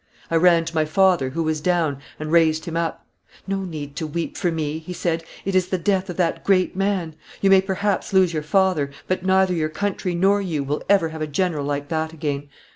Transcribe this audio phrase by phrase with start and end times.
[0.31, 3.05] I ran to my father, who was down, and raised him up.
[3.45, 6.75] 'No need to weep for me,' he said; 'it is the death of that great
[6.75, 11.09] man; you may, perhaps, lose your father, but neither your country nor you will ever
[11.09, 12.49] have a general like that again.